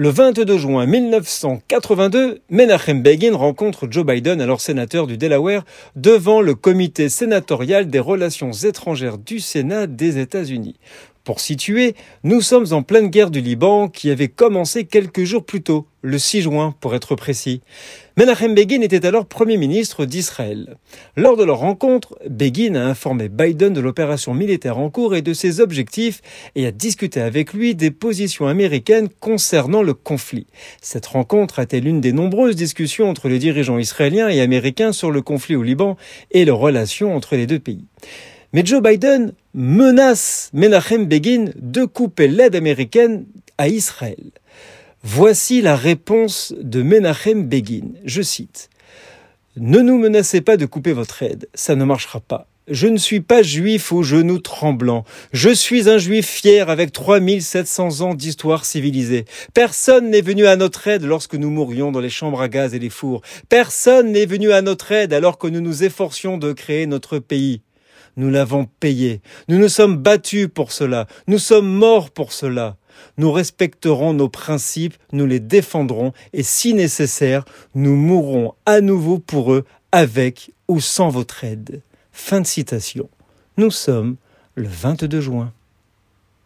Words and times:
Le 0.00 0.10
22 0.10 0.58
juin 0.58 0.86
1982, 0.86 2.42
Menachem 2.50 3.02
Begin 3.02 3.34
rencontre 3.34 3.88
Joe 3.90 4.06
Biden, 4.06 4.40
alors 4.40 4.60
sénateur 4.60 5.08
du 5.08 5.18
Delaware, 5.18 5.64
devant 5.96 6.40
le 6.40 6.54
comité 6.54 7.08
sénatorial 7.08 7.88
des 7.88 7.98
relations 7.98 8.52
étrangères 8.52 9.18
du 9.18 9.40
Sénat 9.40 9.88
des 9.88 10.18
États-Unis. 10.18 10.76
Pour 11.28 11.40
situer, 11.40 11.94
nous 12.24 12.40
sommes 12.40 12.72
en 12.72 12.82
pleine 12.82 13.08
guerre 13.08 13.30
du 13.30 13.42
Liban 13.42 13.88
qui 13.88 14.10
avait 14.10 14.28
commencé 14.28 14.86
quelques 14.86 15.24
jours 15.24 15.44
plus 15.44 15.60
tôt, 15.60 15.86
le 16.00 16.18
6 16.18 16.40
juin 16.40 16.74
pour 16.80 16.94
être 16.94 17.16
précis. 17.16 17.60
Menachem 18.16 18.54
Begin 18.54 18.80
était 18.80 19.04
alors 19.04 19.26
Premier 19.26 19.58
ministre 19.58 20.06
d'Israël. 20.06 20.78
Lors 21.16 21.36
de 21.36 21.44
leur 21.44 21.58
rencontre, 21.58 22.18
Begin 22.30 22.76
a 22.76 22.86
informé 22.86 23.28
Biden 23.28 23.74
de 23.74 23.80
l'opération 23.82 24.32
militaire 24.32 24.78
en 24.78 24.88
cours 24.88 25.14
et 25.14 25.20
de 25.20 25.34
ses 25.34 25.60
objectifs 25.60 26.22
et 26.54 26.64
a 26.64 26.70
discuté 26.70 27.20
avec 27.20 27.52
lui 27.52 27.74
des 27.74 27.90
positions 27.90 28.46
américaines 28.46 29.10
concernant 29.20 29.82
le 29.82 29.92
conflit. 29.92 30.46
Cette 30.80 31.04
rencontre 31.04 31.58
été 31.58 31.82
l'une 31.82 32.00
des 32.00 32.12
nombreuses 32.12 32.56
discussions 32.56 33.10
entre 33.10 33.28
les 33.28 33.38
dirigeants 33.38 33.76
israéliens 33.76 34.30
et 34.30 34.40
américains 34.40 34.92
sur 34.92 35.10
le 35.10 35.20
conflit 35.20 35.56
au 35.56 35.62
Liban 35.62 35.98
et 36.30 36.46
les 36.46 36.50
relations 36.50 37.14
entre 37.14 37.36
les 37.36 37.46
deux 37.46 37.58
pays? 37.58 37.84
Mais 38.54 38.64
Joe 38.64 38.82
Biden 38.82 39.34
menace 39.52 40.48
Menachem 40.54 41.04
Begin 41.04 41.50
de 41.56 41.84
couper 41.84 42.28
l'aide 42.28 42.56
américaine 42.56 43.26
à 43.58 43.68
Israël. 43.68 44.30
Voici 45.02 45.60
la 45.60 45.76
réponse 45.76 46.54
de 46.58 46.80
Menachem 46.80 47.46
Begin. 47.46 47.88
Je 48.06 48.22
cite. 48.22 48.70
Ne 49.58 49.80
nous 49.80 49.98
menacez 49.98 50.40
pas 50.40 50.56
de 50.56 50.64
couper 50.64 50.94
votre 50.94 51.22
aide, 51.22 51.46
ça 51.52 51.74
ne 51.74 51.84
marchera 51.84 52.20
pas. 52.20 52.46
Je 52.68 52.86
ne 52.86 52.96
suis 52.96 53.20
pas 53.20 53.42
juif 53.42 53.92
aux 53.92 54.02
genoux 54.02 54.38
tremblants. 54.38 55.04
Je 55.32 55.50
suis 55.50 55.90
un 55.90 55.98
juif 55.98 56.26
fier 56.26 56.70
avec 56.70 56.92
3700 56.92 58.00
ans 58.00 58.14
d'histoire 58.14 58.64
civilisée. 58.64 59.26
Personne 59.52 60.10
n'est 60.10 60.22
venu 60.22 60.46
à 60.46 60.56
notre 60.56 60.86
aide 60.88 61.02
lorsque 61.02 61.34
nous 61.34 61.50
mourions 61.50 61.92
dans 61.92 62.00
les 62.00 62.10
chambres 62.10 62.40
à 62.40 62.48
gaz 62.48 62.74
et 62.74 62.78
les 62.78 62.90
fours. 62.90 63.20
Personne 63.50 64.12
n'est 64.12 64.26
venu 64.26 64.52
à 64.52 64.62
notre 64.62 64.92
aide 64.92 65.12
alors 65.12 65.36
que 65.36 65.48
nous 65.48 65.60
nous 65.60 65.84
efforcions 65.84 66.38
de 66.38 66.52
créer 66.52 66.86
notre 66.86 67.18
pays. 67.18 67.60
Nous 68.16 68.30
l'avons 68.30 68.66
payé. 68.80 69.20
Nous 69.48 69.58
nous 69.58 69.68
sommes 69.68 69.96
battus 69.96 70.48
pour 70.52 70.72
cela. 70.72 71.06
Nous 71.26 71.38
sommes 71.38 71.68
morts 71.68 72.10
pour 72.10 72.32
cela. 72.32 72.76
Nous 73.16 73.30
respecterons 73.30 74.12
nos 74.12 74.28
principes, 74.28 74.94
nous 75.12 75.26
les 75.26 75.40
défendrons 75.40 76.12
et 76.32 76.42
si 76.42 76.74
nécessaire, 76.74 77.44
nous 77.74 77.94
mourrons 77.94 78.54
à 78.66 78.80
nouveau 78.80 79.18
pour 79.18 79.52
eux 79.52 79.64
avec 79.92 80.52
ou 80.66 80.80
sans 80.80 81.08
votre 81.08 81.44
aide. 81.44 81.82
Fin 82.12 82.40
de 82.40 82.46
citation. 82.46 83.08
Nous 83.56 83.70
sommes 83.70 84.16
le 84.54 84.68
22 84.68 85.20
juin. 85.20 85.52